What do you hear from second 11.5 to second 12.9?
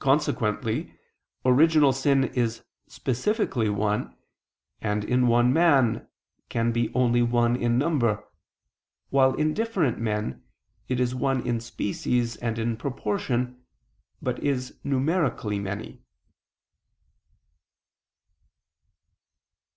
species and in